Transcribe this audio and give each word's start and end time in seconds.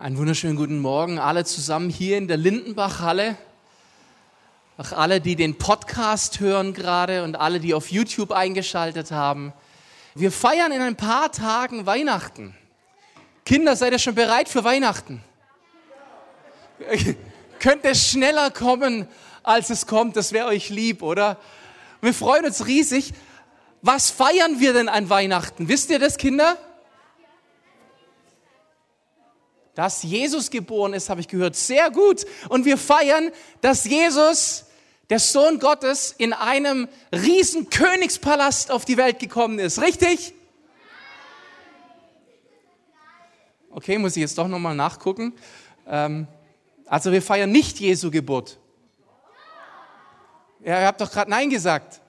Einen 0.00 0.16
wunderschönen 0.16 0.54
guten 0.54 0.78
Morgen 0.78 1.18
alle 1.18 1.44
zusammen 1.44 1.90
hier 1.90 2.18
in 2.18 2.28
der 2.28 2.36
Lindenbach-Halle. 2.36 3.36
Auch 4.76 4.92
alle, 4.92 5.20
die 5.20 5.34
den 5.34 5.58
Podcast 5.58 6.38
hören 6.38 6.72
gerade 6.72 7.24
und 7.24 7.34
alle, 7.34 7.58
die 7.58 7.74
auf 7.74 7.90
YouTube 7.90 8.30
eingeschaltet 8.30 9.10
haben. 9.10 9.52
Wir 10.14 10.30
feiern 10.30 10.70
in 10.70 10.82
ein 10.82 10.94
paar 10.94 11.32
Tagen 11.32 11.84
Weihnachten. 11.84 12.54
Kinder, 13.44 13.74
seid 13.74 13.92
ihr 13.92 13.98
schon 13.98 14.14
bereit 14.14 14.48
für 14.48 14.62
Weihnachten? 14.62 15.20
Könnt 17.58 17.82
ihr 17.82 17.96
schneller 17.96 18.52
kommen, 18.52 19.08
als 19.42 19.68
es 19.68 19.88
kommt? 19.88 20.14
Das 20.14 20.32
wäre 20.32 20.46
euch 20.46 20.70
lieb, 20.70 21.02
oder? 21.02 21.38
Wir 22.02 22.14
freuen 22.14 22.44
uns 22.44 22.68
riesig. 22.68 23.14
Was 23.82 24.10
feiern 24.10 24.60
wir 24.60 24.74
denn 24.74 24.88
an 24.88 25.10
Weihnachten? 25.10 25.66
Wisst 25.66 25.90
ihr 25.90 25.98
das, 25.98 26.18
Kinder? 26.18 26.56
Dass 29.78 30.02
Jesus 30.02 30.50
geboren 30.50 30.92
ist, 30.92 31.08
habe 31.08 31.20
ich 31.20 31.28
gehört. 31.28 31.54
Sehr 31.54 31.92
gut. 31.92 32.26
Und 32.48 32.64
wir 32.64 32.76
feiern, 32.76 33.30
dass 33.60 33.84
Jesus, 33.84 34.64
der 35.08 35.20
Sohn 35.20 35.60
Gottes, 35.60 36.12
in 36.18 36.32
einem 36.32 36.88
riesen 37.12 37.70
Königspalast 37.70 38.72
auf 38.72 38.84
die 38.84 38.96
Welt 38.96 39.20
gekommen 39.20 39.60
ist. 39.60 39.80
Richtig? 39.80 40.34
Okay, 43.70 43.98
muss 43.98 44.16
ich 44.16 44.22
jetzt 44.22 44.36
doch 44.36 44.48
nochmal 44.48 44.74
nachgucken. 44.74 45.32
Ähm, 45.86 46.26
also 46.86 47.12
wir 47.12 47.22
feiern 47.22 47.52
nicht 47.52 47.78
Jesu 47.78 48.10
Geburt. 48.10 48.58
Ja, 50.58 50.80
ihr 50.80 50.86
habt 50.88 51.00
doch 51.00 51.12
gerade 51.12 51.30
Nein 51.30 51.50
gesagt. 51.50 52.00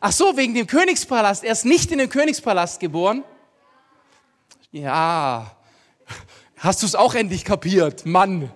Ach 0.00 0.12
so, 0.12 0.38
wegen 0.38 0.54
dem 0.54 0.66
Königspalast. 0.66 1.44
Er 1.44 1.52
ist 1.52 1.66
nicht 1.66 1.92
in 1.92 1.98
den 1.98 2.08
Königspalast 2.08 2.80
geboren. 2.80 3.24
Ja, 4.70 5.54
Hast 6.58 6.82
du 6.82 6.86
es 6.86 6.94
auch 6.94 7.14
endlich 7.14 7.44
kapiert? 7.44 8.06
Mann. 8.06 8.50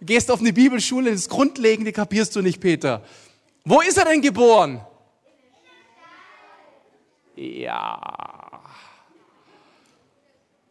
Gehst 0.00 0.30
auf 0.30 0.40
eine 0.40 0.52
Bibelschule, 0.52 1.12
das 1.12 1.28
Grundlegende 1.28 1.92
kapierst 1.92 2.34
du 2.34 2.42
nicht, 2.42 2.60
Peter. 2.60 3.02
Wo 3.64 3.80
ist 3.80 3.96
er 3.96 4.04
denn 4.04 4.20
geboren? 4.20 4.84
Ja. 7.36 8.60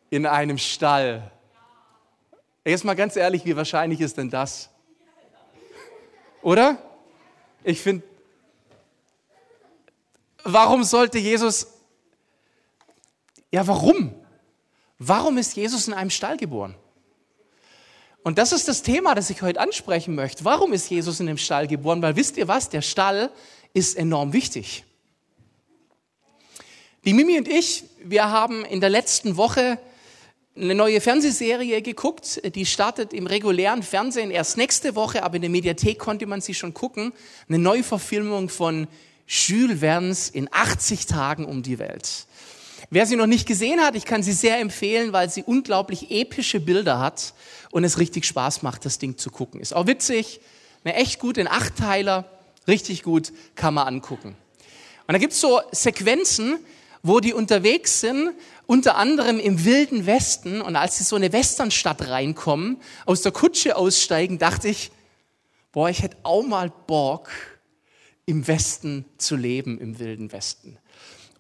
In 0.10 0.26
einem 0.26 0.58
Stall. 0.58 1.32
Jetzt 2.66 2.84
mal 2.84 2.96
ganz 2.96 3.16
ehrlich, 3.16 3.46
wie 3.46 3.56
wahrscheinlich 3.56 4.02
ist 4.02 4.18
denn 4.18 4.30
das? 4.30 4.70
Oder? 6.42 6.78
Ich 7.64 7.82
finde, 7.82 8.04
warum 10.44 10.84
sollte 10.84 11.18
Jesus, 11.18 11.68
ja, 13.52 13.66
warum? 13.68 14.14
Warum 15.04 15.40
ist 15.40 15.56
Jesus 15.56 15.88
in 15.88 15.96
einem 15.96 16.12
Stall 16.12 16.38
geboren? 16.38 16.76
Und 18.22 18.38
das 18.38 18.52
ist 18.52 18.68
das 18.68 18.84
Thema, 18.84 19.16
das 19.16 19.32
ich 19.32 19.42
heute 19.42 19.60
ansprechen 19.60 20.14
möchte. 20.14 20.46
Warum 20.46 20.74
ist 20.74 20.92
Jesus 20.92 21.20
in 21.20 21.26
dem 21.26 21.40
Stall 21.40 21.66
geboren? 21.66 22.04
Weil 22.04 22.16
wisst 22.16 22.38
ihr 22.38 22.48
was? 22.48 22.70
Der 22.70 22.84
Stall 22.84 23.32
ist 23.74 23.98
enorm 23.98 24.32
wichtig. 24.32 24.84
Die 27.04 27.14
Mimi 27.14 27.36
und 27.40 27.48
ich, 27.48 27.86
wir 28.04 28.30
haben 28.30 28.64
in 28.64 28.80
der 28.80 28.92
letzten 28.92 29.38
Woche 29.38 29.80
eine 30.56 30.76
neue 30.76 31.02
Fernsehserie 31.02 31.82
geguckt. 31.82 32.40
Die 32.54 32.68
startet 32.68 33.12
im 33.12 33.26
regulären 33.26 33.82
Fernsehen 33.82 34.30
erst 34.30 34.56
nächste 34.56 34.94
Woche, 34.94 35.24
aber 35.24 35.38
in 35.38 35.42
der 35.42 35.50
Mediathek 35.50 35.98
konnte 35.98 36.28
man 36.28 36.42
sie 36.42 36.54
schon 36.54 36.76
gucken. 36.76 37.12
Eine 37.50 37.58
Neuverfilmung 37.58 38.50
von 38.50 38.88
Jules 39.26 39.80
Verne's 39.80 40.30
in 40.30 40.48
80 40.52 41.08
Tagen 41.08 41.46
um 41.46 41.64
die 41.64 41.80
Welt. 41.80 42.28
Wer 42.94 43.06
sie 43.06 43.16
noch 43.16 43.26
nicht 43.26 43.48
gesehen 43.48 43.80
hat, 43.80 43.96
ich 43.96 44.04
kann 44.04 44.22
sie 44.22 44.34
sehr 44.34 44.60
empfehlen, 44.60 45.14
weil 45.14 45.30
sie 45.30 45.44
unglaublich 45.44 46.12
epische 46.12 46.60
Bilder 46.60 47.00
hat 47.00 47.34
und 47.72 47.86
es 47.86 48.00
richtig 48.00 48.26
Spaß 48.26 48.64
macht, 48.64 48.84
das 48.84 49.00
Ding 49.00 49.18
zu 49.18 49.32
gucken. 49.32 49.62
Ist 49.62 49.74
auch 49.74 49.88
witzig, 49.88 50.42
eine 50.84 50.96
echt 50.96 51.18
gute, 51.18 51.40
ein 51.40 51.48
Achtteiler, 51.48 52.30
richtig 52.68 53.02
gut, 53.04 53.32
kann 53.56 53.76
man 53.76 53.88
angucken. 53.88 54.36
Und 55.08 55.14
da 55.14 55.20
gibt's 55.20 55.40
so 55.40 55.62
Sequenzen, 55.72 56.60
wo 57.02 57.22
die 57.22 57.34
unterwegs 57.34 58.02
sind, 58.02 58.32
unter 58.66 58.98
anderem 58.98 59.40
im 59.40 59.64
wilden 59.64 60.06
Westen. 60.06 60.60
Und 60.60 60.76
als 60.76 60.98
sie 60.98 61.06
so 61.06 61.16
eine 61.16 61.32
Westernstadt 61.32 62.10
reinkommen, 62.10 62.76
aus 63.06 63.22
der 63.22 63.32
Kutsche 63.32 63.78
aussteigen, 63.78 64.38
dachte 64.38 64.68
ich, 64.68 64.92
boah, 65.72 65.90
ich 65.90 66.02
hätte 66.02 66.18
auch 66.24 66.44
mal 66.44 66.70
Bock, 66.88 67.30
im 68.26 68.48
Westen 68.48 69.06
zu 69.18 69.38
leben, 69.38 69.80
im 69.80 69.98
wilden 69.98 70.32
Westen. 70.34 70.78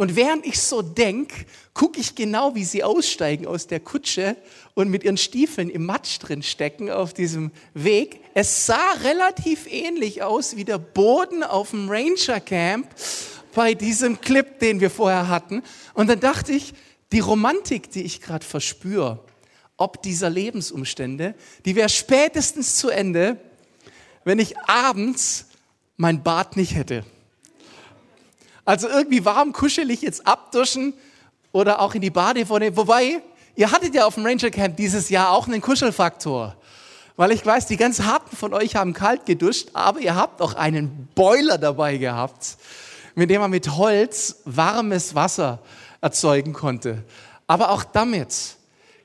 Und 0.02 0.16
während 0.16 0.48
ich 0.48 0.60
so 0.60 0.82
denk, 0.82 1.32
gucke 1.76 2.00
ich 2.00 2.16
genau, 2.16 2.56
wie 2.56 2.64
sie 2.64 2.84
aussteigen 2.84 3.46
aus 3.46 3.68
der 3.68 3.80
Kutsche 3.80 4.36
und 4.74 4.90
mit 4.90 5.04
ihren 5.04 5.16
Stiefeln 5.16 5.70
im 5.70 5.86
Matsch 5.86 6.18
drin 6.18 6.42
stecken 6.42 6.90
auf 6.90 7.14
diesem 7.14 7.52
Weg. 7.76 8.20
Es 8.34 8.66
sah 8.66 8.94
relativ 9.04 9.72
ähnlich 9.72 10.24
aus 10.24 10.56
wie 10.56 10.66
der 10.66 10.80
Boden 10.80 11.44
auf 11.44 11.70
dem 11.70 11.88
Ranger 11.88 12.40
Camp 12.40 12.88
bei 13.54 13.76
diesem 13.76 14.20
Clip, 14.20 14.58
den 14.58 14.80
wir 14.80 14.90
vorher 14.90 15.28
hatten. 15.28 15.62
Und 15.94 16.10
dann 16.10 16.20
dachte 16.20 16.52
ich, 16.52 16.74
die 17.12 17.20
Romantik, 17.20 17.92
die 17.92 18.02
ich 18.02 18.22
gerade 18.22 18.44
verspüre, 18.44 19.24
ob 19.78 20.02
dieser 20.02 20.32
Lebensumstände, 20.32 21.36
die 21.64 21.76
wäre 21.76 21.90
spätestens 21.90 22.76
zu 22.76 22.90
Ende, 22.90 23.38
wenn 24.24 24.40
ich 24.40 24.58
abends 24.62 25.46
mein 25.96 26.24
Bad 26.24 26.58
nicht 26.58 26.74
hätte. 26.74 27.06
Also 28.66 28.88
irgendwie 28.88 29.26
warm, 29.26 29.54
kuschelig 29.54 30.02
jetzt 30.02 30.28
abduschen 30.28 30.94
oder 31.52 31.82
auch 31.82 31.96
in 31.96 32.02
die 32.02 32.10
Badewanne. 32.10 32.76
Wobei, 32.78 33.22
ihr 33.56 33.72
hattet 33.72 33.96
ja 33.96 34.06
auf 34.06 34.16
dem 34.16 34.26
Ranger 34.26 34.52
Camp 34.52 34.78
dieses 34.78 35.10
Jahr 35.10 35.32
auch 35.32 35.48
einen 35.48 35.62
Kuschelfaktor. 35.62 36.56
Weil 37.18 37.32
ich 37.32 37.46
weiß, 37.46 37.68
die 37.68 37.78
ganz 37.78 38.02
harten 38.02 38.36
von 38.36 38.54
euch 38.54 38.76
haben 38.76 38.94
kalt 38.94 39.26
geduscht, 39.26 39.70
aber 39.74 40.00
ihr 40.00 40.16
habt 40.16 40.42
auch 40.42 40.54
einen 40.54 41.10
Boiler 41.14 41.58
dabei 41.58 41.98
gehabt, 41.98 42.58
mit 43.16 43.30
dem 43.30 43.42
man 43.42 43.52
mit 43.52 43.70
Holz 43.76 44.38
warmes 44.46 45.14
Wasser 45.14 45.60
erzeugen 46.00 46.54
konnte. 46.54 47.04
Aber 47.48 47.72
auch 47.72 47.84
damit, 47.84 48.56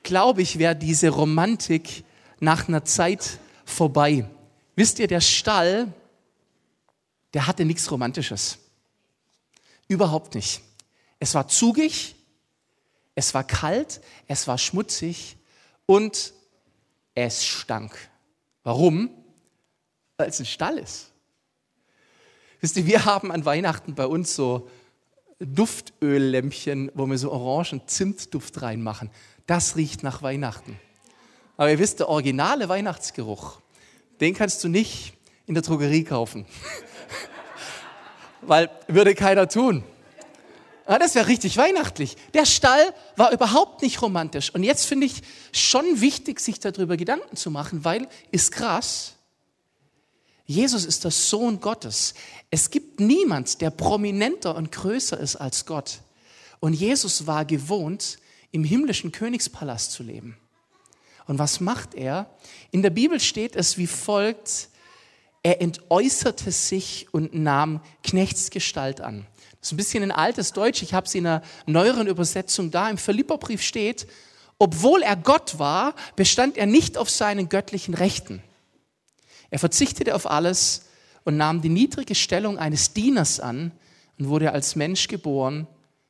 glaube 0.03 0.41
ich, 0.41 0.57
wäre 0.57 0.75
diese 0.75 1.09
Romantik 1.09 2.05
nach 2.39 2.67
einer 2.67 2.85
Zeit 2.85 3.39
vorbei. 3.65 4.25
Wisst 4.75 4.99
ihr, 4.99 5.07
der 5.07 5.21
Stall, 5.21 5.91
der 7.33 7.47
hatte 7.47 7.65
nichts 7.65 7.91
Romantisches. 7.91 8.59
Überhaupt 9.87 10.35
nicht. 10.35 10.61
Es 11.19 11.33
war 11.33 11.47
zugig, 11.47 12.15
es 13.15 13.33
war 13.33 13.43
kalt, 13.43 14.01
es 14.27 14.47
war 14.47 14.57
schmutzig 14.57 15.37
und 15.85 16.33
es 17.15 17.45
stank. 17.45 17.95
Warum? 18.63 19.09
Weil 20.17 20.29
es 20.29 20.39
ein 20.39 20.45
Stall 20.45 20.77
ist. 20.77 21.11
Wisst 22.59 22.77
ihr, 22.77 22.85
wir 22.85 23.05
haben 23.05 23.31
an 23.31 23.45
Weihnachten 23.45 23.95
bei 23.95 24.05
uns 24.05 24.35
so 24.35 24.69
Duftöllämpchen, 25.39 26.91
wo 26.95 27.05
wir 27.05 27.17
so 27.17 27.31
orangen 27.31 27.87
Zimtduft 27.87 28.61
reinmachen. 28.61 29.09
Das 29.45 29.75
riecht 29.75 30.03
nach 30.03 30.21
Weihnachten. 30.21 30.79
Aber 31.55 31.71
ihr 31.71 31.79
wisst, 31.79 31.99
der 31.99 32.09
originale 32.09 32.69
Weihnachtsgeruch, 32.69 33.61
den 34.19 34.33
kannst 34.33 34.63
du 34.63 34.67
nicht 34.67 35.13
in 35.45 35.53
der 35.53 35.63
Drogerie 35.63 36.03
kaufen. 36.03 36.45
Weil 38.41 38.69
würde 38.87 39.15
keiner 39.15 39.47
tun. 39.47 39.83
Ja, 40.87 40.97
das 40.99 41.15
wäre 41.15 41.27
richtig 41.27 41.57
weihnachtlich. 41.57 42.15
Der 42.33 42.45
Stall 42.45 42.93
war 43.17 43.31
überhaupt 43.31 43.81
nicht 43.81 44.01
romantisch. 44.01 44.53
Und 44.53 44.63
jetzt 44.63 44.85
finde 44.85 45.05
ich 45.05 45.21
schon 45.51 45.99
wichtig, 45.99 46.39
sich 46.39 46.59
darüber 46.59 46.95
Gedanken 46.95 47.35
zu 47.35 47.51
machen, 47.51 47.83
weil 47.83 48.07
ist 48.31 48.53
krass. 48.53 49.13
Jesus 50.45 50.85
ist 50.85 51.03
der 51.03 51.11
Sohn 51.11 51.59
Gottes. 51.59 52.13
Es 52.49 52.69
gibt 52.69 53.01
niemand, 53.01 53.59
der 53.59 53.69
prominenter 53.69 54.55
und 54.55 54.71
größer 54.71 55.19
ist 55.19 55.35
als 55.35 55.65
Gott. 55.65 55.99
Und 56.61 56.73
Jesus 56.73 57.27
war 57.27 57.43
gewohnt, 57.43 58.17
im 58.51 58.63
himmlischen 58.63 59.11
Königspalast 59.11 59.91
zu 59.91 60.03
leben. 60.03 60.37
Und 61.27 61.37
was 61.37 61.59
macht 61.59 61.95
er? 61.95 62.29
In 62.71 62.81
der 62.81 62.89
Bibel 62.91 63.19
steht 63.19 63.57
es 63.57 63.77
wie 63.77 63.87
folgt, 63.87 64.69
er 65.47 65.61
entäußerte 65.61 66.51
sich 66.51 67.07
und 67.13 67.33
nahm 67.33 67.79
Knechtsgestalt 68.03 68.99
an. 68.99 69.25
Das 69.61 69.69
ist 69.69 69.71
ein 69.71 69.77
bisschen 69.77 70.03
ein 70.03 70.11
altes 70.11 70.51
Deutsch, 70.51 70.81
ich 70.81 70.93
habe 70.93 71.07
es 71.07 71.15
in 71.15 71.25
einer 71.25 71.41
neueren 71.65 72.07
Übersetzung 72.07 72.69
da. 72.69 72.89
Im 72.89 72.97
Philipperbrief 72.97 73.61
steht, 73.61 74.07
obwohl 74.59 75.03
er 75.03 75.15
Gott 75.15 75.57
war, 75.57 75.95
bestand 76.17 76.57
er 76.57 76.65
nicht 76.65 76.97
auf 76.97 77.09
seinen 77.09 77.47
göttlichen 77.47 77.93
Rechten. 77.93 78.43
Er 79.49 79.57
verzichtete 79.59 80.15
auf 80.15 80.29
alles 80.29 80.81
und 81.23 81.37
nahm 81.37 81.61
die 81.61 81.69
niedrige 81.69 82.13
Stellung 82.13 82.57
eines 82.57 82.91
Dieners 82.91 83.39
an 83.39 83.71
und 84.19 84.27
wurde 84.27 84.51
als 84.51 84.75
Mensch 84.75 85.07
geboren 85.07 85.65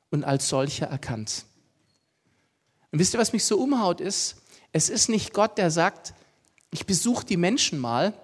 und 0.09 0.23
als 0.23 0.49
solcher 0.49 0.87
erkannt. 0.87 1.45
Und 2.91 2.97
wisst 2.97 3.13
ihr, 3.13 3.19
was 3.19 3.33
mich 3.33 3.45
so 3.45 3.59
umhaut 3.59 4.01
ist? 4.01 4.37
Es 4.71 4.89
ist 4.89 5.09
nicht 5.09 5.31
Gott, 5.31 5.59
der 5.59 5.69
sagt, 5.69 6.15
ich 6.71 6.87
besuche 6.87 7.23
die 7.23 7.37
Menschen 7.37 7.77
mal 7.77 8.15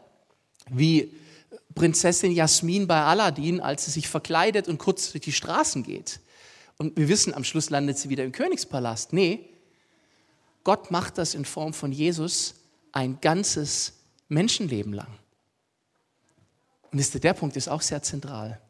wie 0.69 1.13
Prinzessin 1.75 2.31
Jasmin 2.31 2.87
bei 2.87 3.01
Aladdin, 3.01 3.59
als 3.59 3.85
sie 3.85 3.91
sich 3.91 4.07
verkleidet 4.07 4.67
und 4.67 4.77
kurz 4.77 5.11
durch 5.11 5.23
die 5.23 5.31
Straßen 5.31 5.83
geht. 5.83 6.19
Und 6.77 6.97
wir 6.97 7.07
wissen, 7.07 7.33
am 7.33 7.43
Schluss 7.43 7.69
landet 7.69 7.97
sie 7.97 8.09
wieder 8.09 8.23
im 8.23 8.31
Königspalast. 8.31 9.13
Nee, 9.13 9.49
Gott 10.63 10.91
macht 10.91 11.17
das 11.17 11.33
in 11.33 11.45
Form 11.45 11.73
von 11.73 11.91
Jesus 11.91 12.55
ein 12.91 13.19
ganzes 13.21 13.93
Menschenleben 14.29 14.93
lang. 14.93 15.19
Und 16.91 16.99
wisst 16.99 17.15
ihr, 17.15 17.21
der 17.21 17.33
Punkt 17.33 17.55
ist 17.55 17.67
auch 17.67 17.81
sehr 17.81 18.01
zentral, 18.03 18.61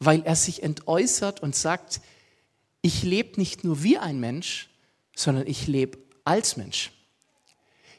weil 0.00 0.22
er 0.24 0.36
sich 0.36 0.62
entäußert 0.62 1.40
und 1.40 1.54
sagt, 1.54 2.00
ich 2.82 3.02
lebe 3.02 3.40
nicht 3.40 3.64
nur 3.64 3.82
wie 3.82 3.96
ein 3.96 4.20
Mensch, 4.20 4.68
sondern 5.16 5.46
ich 5.46 5.66
lebe 5.66 5.98
als 6.24 6.56
Mensch. 6.56 6.92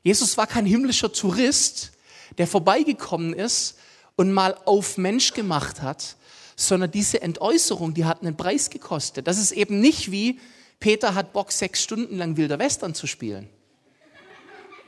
Jesus 0.03 0.37
war 0.37 0.45
kein 0.45 0.65
himmlischer 0.65 1.11
Tourist, 1.11 1.93
der 2.37 2.47
vorbeigekommen 2.47 3.33
ist 3.33 3.77
und 4.15 4.31
mal 4.31 4.57
auf 4.65 4.97
Mensch 4.97 5.33
gemacht 5.33 5.81
hat, 5.81 6.15
sondern 6.55 6.91
diese 6.91 7.21
Entäußerung, 7.21 7.93
die 7.93 8.05
hat 8.05 8.21
einen 8.21 8.37
Preis 8.37 8.69
gekostet. 8.69 9.27
Das 9.27 9.37
ist 9.37 9.51
eben 9.51 9.79
nicht 9.79 10.11
wie, 10.11 10.39
Peter 10.79 11.15
hat 11.15 11.33
Bock, 11.33 11.51
sechs 11.51 11.83
Stunden 11.83 12.17
lang 12.17 12.37
Wilder 12.37 12.59
Western 12.59 12.93
zu 12.93 13.07
spielen, 13.07 13.49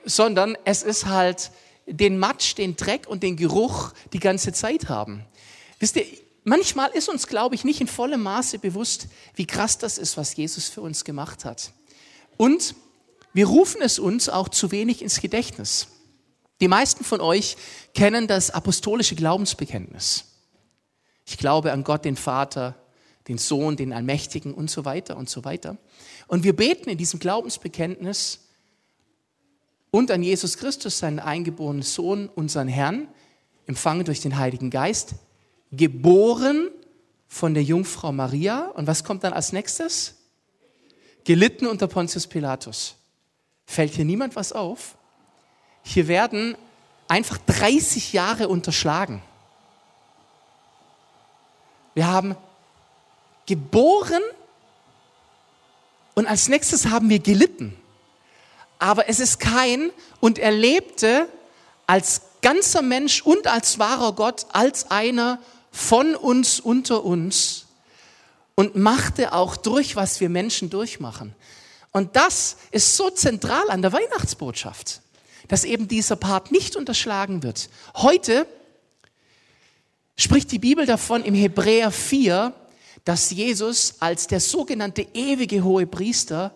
sondern 0.06 0.58
es 0.66 0.84
ist 0.84 1.06
halt 1.06 1.52
den 1.86 2.20
Matsch, 2.20 2.56
den 2.58 2.76
Dreck 2.76 3.08
und 3.08 3.24
den 3.24 3.38
Geruch 3.38 3.94
die 4.14 4.20
ganze 4.20 4.52
Zeit 4.52 4.90
haben. 4.90 5.26
Wisst 5.80 5.96
ihr, 5.96 6.06
manchmal 6.44 6.92
ist 6.92 7.10
uns, 7.10 7.28
glaube 7.28 7.56
ich, 7.56 7.64
nicht 7.64 7.82
in 7.82 7.88
vollem 7.88 8.24
Maße 8.24 8.60
bewusst, 8.60 9.08
wie 9.36 9.46
krass 9.46 9.78
das 9.78 9.98
ist, 9.98 10.18
was 10.18 10.36
Jesus 10.36 10.68
für 10.70 10.82
uns 10.82 11.06
gemacht 11.06 11.46
hat. 11.46 11.72
Und 12.36 12.76
wir 13.34 13.48
rufen 13.48 13.82
es 13.82 14.00
uns 14.00 14.30
auch 14.30 14.50
zu 14.50 14.72
wenig 14.72 15.02
ins 15.02 15.22
Gedächtnis. 15.22 15.88
Die 16.60 16.68
meisten 16.68 17.04
von 17.04 17.22
euch 17.22 17.56
kennen 17.94 18.28
das 18.28 18.50
apostolische 18.52 19.16
Glaubensbekenntnis. 19.16 20.26
Ich 21.26 21.38
glaube 21.38 21.72
an 21.72 21.84
Gott, 21.84 22.06
den 22.06 22.16
Vater, 22.16 22.76
den 23.28 23.38
Sohn, 23.38 23.76
den 23.76 23.94
Allmächtigen 23.94 24.54
und 24.54 24.72
so 24.72 24.86
weiter 24.86 25.18
und 25.18 25.30
so 25.30 25.44
weiter. 25.44 25.78
Und 26.28 26.44
wir 26.44 26.56
beten 26.56 26.90
in 26.90 26.98
diesem 26.98 27.20
Glaubensbekenntnis 27.20 28.40
und 29.92 30.12
an 30.12 30.24
Jesus 30.24 30.58
Christus, 30.58 31.00
seinen 31.00 31.20
eingeborenen 31.20 31.84
Sohn, 31.84 32.30
unseren 32.30 32.68
Herrn, 32.68 33.08
empfangen 33.66 34.06
durch 34.06 34.22
den 34.22 34.38
Heiligen 34.38 34.70
Geist, 34.70 35.16
geboren 35.72 36.70
von 37.28 37.54
der 37.54 37.64
Jungfrau 37.64 38.12
Maria. 38.12 38.68
Und 38.70 38.88
was 38.88 39.04
kommt 39.04 39.24
dann 39.24 39.34
als 39.34 39.52
nächstes? 39.52 40.16
Gelitten 41.24 41.68
unter 41.68 41.88
Pontius 41.88 42.28
Pilatus. 42.28 42.96
Fällt 43.66 43.94
hier 43.94 44.06
niemand 44.06 44.36
was 44.36 44.54
auf? 44.54 44.98
Hier 45.88 46.10
werden 46.10 46.58
einfach 47.08 47.38
30 47.38 48.12
Jahre 48.12 48.50
unterschlagen. 48.50 49.24
Wir 51.94 52.08
haben 52.08 52.36
geboren 53.46 54.22
und 56.14 56.28
als 56.28 56.50
nächstes 56.50 56.88
haben 56.88 57.10
wir 57.10 57.20
gelitten. 57.20 57.74
Aber 58.80 59.08
es 59.08 59.22
ist 59.22 59.40
kein 59.40 59.90
und 60.20 60.38
er 60.40 60.52
lebte 60.52 61.30
als 61.88 62.22
ganzer 62.42 62.82
Mensch 62.82 63.22
und 63.22 63.48
als 63.48 63.80
wahrer 63.80 64.12
Gott, 64.12 64.46
als 64.52 64.92
einer 64.92 65.40
von 65.72 66.16
uns 66.16 66.60
unter 66.60 67.06
uns 67.06 67.66
und 68.56 68.76
machte 68.76 69.32
auch 69.32 69.56
durch, 69.56 69.96
was 69.96 70.20
wir 70.20 70.28
Menschen 70.28 70.70
durchmachen. 70.70 71.34
Und 71.94 72.18
das 72.18 72.58
ist 72.72 72.98
so 72.98 73.10
zentral 73.10 73.70
an 73.70 73.82
der 73.82 73.94
Weihnachtsbotschaft, 73.94 75.02
dass 75.48 75.64
eben 75.64 75.88
dieser 75.88 76.16
Part 76.16 76.52
nicht 76.52 76.76
unterschlagen 76.76 77.44
wird. 77.44 77.70
Heute 77.96 78.48
spricht 80.18 80.52
die 80.52 80.60
Bibel 80.60 80.86
davon 80.86 81.24
im 81.24 81.36
Hebräer 81.36 81.92
4, 81.92 82.54
dass 83.06 83.32
Jesus 83.32 83.96
als 84.00 84.28
der 84.28 84.40
sogenannte 84.40 85.08
ewige 85.14 85.64
hohe 85.64 85.88
Priester 85.88 86.54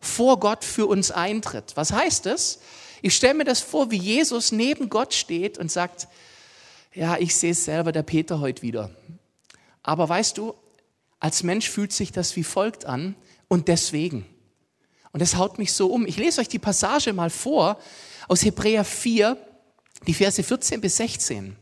vor 0.00 0.40
Gott 0.40 0.64
für 0.64 0.86
uns 0.86 1.10
eintritt. 1.10 1.72
Was 1.76 1.92
heißt 1.92 2.26
das? 2.26 2.58
Ich 3.02 3.14
stelle 3.14 3.34
mir 3.34 3.44
das 3.44 3.60
vor, 3.60 3.90
wie 3.90 3.98
Jesus 3.98 4.50
neben 4.50 4.88
Gott 4.88 5.14
steht 5.14 5.58
und 5.58 5.70
sagt, 5.70 6.08
ja, 6.94 7.16
ich 7.18 7.36
sehe 7.36 7.52
es 7.52 7.64
selber, 7.64 7.92
der 7.92 8.02
Peter 8.02 8.40
heute 8.40 8.62
wieder. 8.62 8.90
Aber 9.82 10.08
weißt 10.08 10.38
du, 10.38 10.54
als 11.20 11.42
Mensch 11.42 11.70
fühlt 11.70 11.92
sich 11.92 12.10
das 12.12 12.34
wie 12.36 12.44
folgt 12.44 12.84
an 12.84 13.14
und 13.48 13.68
deswegen. 13.68 14.26
Und 15.12 15.20
das 15.20 15.36
haut 15.36 15.58
mich 15.58 15.72
so 15.72 15.88
um. 15.88 16.06
Ich 16.06 16.16
lese 16.16 16.40
euch 16.40 16.48
die 16.48 16.58
Passage 16.58 17.12
mal 17.12 17.30
vor 17.30 17.78
aus 18.32 18.44
Hebräer 18.44 18.84
4, 18.84 19.36
die 20.06 20.14
Verse 20.14 20.42
14 20.42 20.80
bis 20.80 20.96
16 20.96 21.56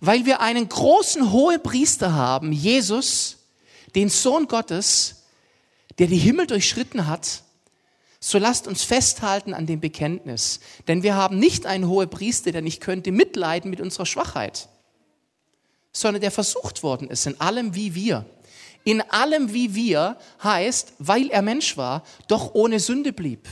weil 0.00 0.24
wir 0.24 0.40
einen 0.40 0.68
großen 0.68 1.30
Hohepriester 1.30 2.14
haben, 2.14 2.52
Jesus, 2.52 3.36
den 3.94 4.08
Sohn 4.08 4.48
Gottes, 4.48 5.26
der 5.98 6.06
die 6.06 6.16
Himmel 6.16 6.46
durchschritten 6.46 7.06
hat, 7.06 7.42
so 8.18 8.38
lasst 8.38 8.66
uns 8.66 8.82
festhalten 8.82 9.54
an 9.54 9.66
dem 9.66 9.80
Bekenntnis. 9.80 10.60
Denn 10.88 11.02
wir 11.02 11.14
haben 11.14 11.38
nicht 11.38 11.66
einen 11.66 11.88
Hohepriester, 11.88 12.52
der 12.52 12.62
nicht 12.62 12.80
könnte 12.80 13.12
mitleiden 13.12 13.70
mit 13.70 13.80
unserer 13.80 14.06
Schwachheit, 14.06 14.68
sondern 15.92 16.20
der 16.20 16.30
versucht 16.30 16.82
worden 16.82 17.08
ist 17.08 17.26
in 17.26 17.40
allem 17.40 17.74
wie 17.74 17.94
wir. 17.94 18.26
In 18.84 19.02
allem 19.10 19.52
wie 19.52 19.74
wir 19.74 20.16
heißt, 20.42 20.94
weil 20.98 21.28
er 21.30 21.42
Mensch 21.42 21.76
war, 21.76 22.04
doch 22.28 22.54
ohne 22.54 22.80
Sünde 22.80 23.12
blieb. 23.12 23.46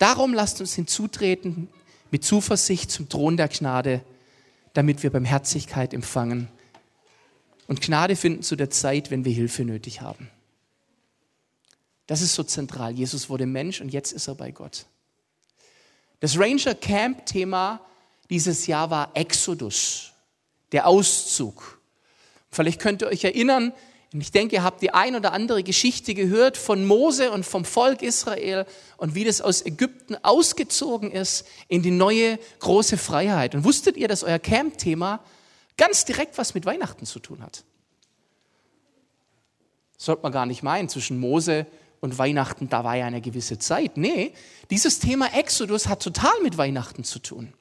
Darum 0.00 0.32
lasst 0.32 0.62
uns 0.62 0.74
hinzutreten 0.74 1.68
mit 2.10 2.24
Zuversicht 2.24 2.90
zum 2.90 3.10
Thron 3.10 3.36
der 3.36 3.48
Gnade, 3.48 4.02
damit 4.72 5.02
wir 5.02 5.10
Barmherzigkeit 5.10 5.92
empfangen 5.92 6.48
und 7.66 7.82
Gnade 7.82 8.16
finden 8.16 8.42
zu 8.42 8.56
der 8.56 8.70
Zeit, 8.70 9.10
wenn 9.10 9.26
wir 9.26 9.32
Hilfe 9.32 9.62
nötig 9.62 10.00
haben. 10.00 10.30
Das 12.06 12.22
ist 12.22 12.34
so 12.34 12.42
zentral. 12.42 12.92
Jesus 12.94 13.28
wurde 13.28 13.44
Mensch 13.44 13.82
und 13.82 13.90
jetzt 13.90 14.12
ist 14.12 14.26
er 14.26 14.36
bei 14.36 14.50
Gott. 14.52 14.86
Das 16.20 16.38
Ranger 16.38 16.74
Camp 16.74 17.26
Thema 17.26 17.84
dieses 18.30 18.66
Jahr 18.66 18.88
war 18.88 19.10
Exodus, 19.12 20.12
der 20.72 20.86
Auszug. 20.86 21.78
Vielleicht 22.50 22.80
könnt 22.80 23.02
ihr 23.02 23.08
euch 23.08 23.24
erinnern, 23.24 23.74
und 24.12 24.20
ich 24.20 24.32
denke, 24.32 24.56
ihr 24.56 24.64
habt 24.64 24.82
die 24.82 24.92
ein 24.92 25.14
oder 25.14 25.32
andere 25.32 25.62
Geschichte 25.62 26.14
gehört 26.14 26.56
von 26.56 26.84
Mose 26.84 27.30
und 27.30 27.46
vom 27.46 27.64
Volk 27.64 28.02
Israel 28.02 28.66
und 28.96 29.14
wie 29.14 29.24
das 29.24 29.40
aus 29.40 29.64
Ägypten 29.64 30.16
ausgezogen 30.22 31.12
ist 31.12 31.46
in 31.68 31.82
die 31.82 31.92
neue 31.92 32.38
große 32.58 32.98
Freiheit. 32.98 33.54
Und 33.54 33.64
wusstet 33.64 33.96
ihr, 33.96 34.08
dass 34.08 34.24
euer 34.24 34.40
Camp-Thema 34.40 35.20
ganz 35.76 36.04
direkt 36.04 36.38
was 36.38 36.54
mit 36.54 36.66
Weihnachten 36.66 37.06
zu 37.06 37.20
tun 37.20 37.42
hat? 37.42 37.62
sollte 40.00 40.22
man 40.22 40.32
gar 40.32 40.46
nicht 40.46 40.62
meinen, 40.62 40.88
zwischen 40.88 41.20
Mose 41.20 41.66
und 42.00 42.16
Weihnachten, 42.16 42.70
da 42.70 42.84
war 42.84 42.96
ja 42.96 43.04
eine 43.04 43.20
gewisse 43.20 43.58
Zeit. 43.58 43.98
Nee, 43.98 44.32
dieses 44.70 44.98
Thema 44.98 45.34
Exodus 45.34 45.88
hat 45.88 46.02
total 46.02 46.32
mit 46.42 46.56
Weihnachten 46.56 47.04
zu 47.04 47.18
tun. 47.18 47.52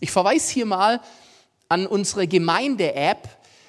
Ich 0.00 0.10
verweise 0.10 0.50
hier 0.50 0.64
mal 0.64 1.02
an 1.68 1.86
unsere 1.86 2.26
Gemeinde-App, 2.26 3.28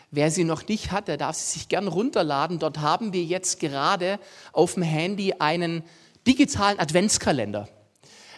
Wer 0.10 0.32
sie 0.32 0.46
noch 0.46 0.68
nicht 0.68 0.92
hat, 0.92 1.10
der 1.10 1.18
darf 1.18 1.36
sie 1.36 1.60
sich 1.60 1.68
gern 1.68 1.88
runterladen. 1.88 2.60
Dort 2.60 2.80
haben 2.80 3.12
wir 3.12 3.24
jetzt 3.24 3.60
gerade 3.60 4.20
auf 4.54 4.76
dem 4.76 4.84
Handy 4.84 5.34
einen 5.40 5.84
digitalen 6.26 6.80
Adventskalender. 6.80 7.68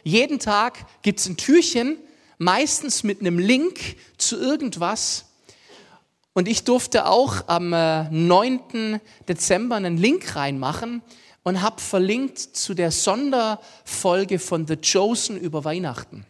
Jeden 0.04 0.40
Tag 0.40 0.86
gibt 1.04 1.20
es 1.20 1.28
ein 1.28 1.38
Türchen, 1.38 1.98
meistens 2.38 3.04
mit 3.04 3.20
einem 3.20 3.38
Link 3.38 3.98
zu 4.18 4.40
irgendwas. 4.40 5.26
Und 6.34 6.48
ich 6.48 6.64
durfte 6.64 7.06
auch 7.06 7.48
am 7.48 7.70
9. 7.70 8.60
Äh, 8.74 9.00
Dezember 9.28 9.76
einen 9.76 9.98
Link 9.98 10.36
reinmachen 10.36 11.04
und 11.44 11.62
habe 11.62 11.82
verlinkt 11.82 12.40
zu 12.40 12.74
der 12.74 12.92
Sonderfolge 12.92 14.40
von 14.40 14.66
The 14.66 14.78
Chosen 14.78 15.38
über 15.38 15.64
Weihnachten. 15.66 16.26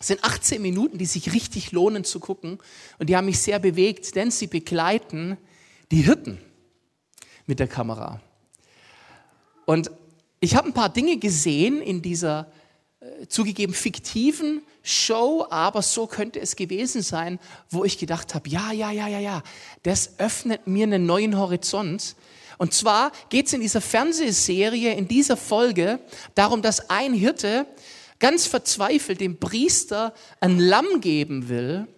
Es 0.00 0.06
sind 0.06 0.24
18 0.24 0.62
Minuten, 0.62 0.96
die 0.96 1.04
sich 1.04 1.34
richtig 1.34 1.72
lohnen 1.72 2.04
zu 2.04 2.20
gucken 2.20 2.58
und 2.98 3.10
die 3.10 3.16
haben 3.16 3.26
mich 3.26 3.38
sehr 3.38 3.58
bewegt, 3.58 4.16
denn 4.16 4.30
sie 4.30 4.46
begleiten 4.46 5.36
die 5.90 6.00
Hirten 6.00 6.38
mit 7.46 7.60
der 7.60 7.68
Kamera. 7.68 8.18
Und 9.66 9.90
ich 10.40 10.56
habe 10.56 10.68
ein 10.68 10.72
paar 10.72 10.88
Dinge 10.88 11.18
gesehen 11.18 11.82
in 11.82 12.00
dieser 12.00 12.50
äh, 13.00 13.26
zugegeben 13.26 13.74
fiktiven 13.74 14.62
Show, 14.82 15.46
aber 15.50 15.82
so 15.82 16.06
könnte 16.06 16.40
es 16.40 16.56
gewesen 16.56 17.02
sein, 17.02 17.38
wo 17.68 17.84
ich 17.84 17.98
gedacht 17.98 18.34
habe, 18.34 18.48
ja, 18.48 18.72
ja, 18.72 18.90
ja, 18.90 19.06
ja, 19.06 19.18
ja, 19.18 19.42
das 19.82 20.18
öffnet 20.18 20.66
mir 20.66 20.84
einen 20.84 21.04
neuen 21.04 21.36
Horizont. 21.36 22.16
Und 22.56 22.72
zwar 22.72 23.12
geht 23.28 23.48
es 23.48 23.52
in 23.52 23.60
dieser 23.60 23.82
Fernsehserie, 23.82 24.94
in 24.94 25.08
dieser 25.08 25.36
Folge 25.36 26.00
darum, 26.34 26.62
dass 26.62 26.88
ein 26.88 27.12
Hirte 27.12 27.66
ganz 28.20 28.46
verzweifelt 28.46 29.20
dem 29.20 29.40
Priester 29.40 30.14
ein 30.40 30.58
Lamm 30.58 31.00
geben 31.00 31.48
will, 31.48 31.88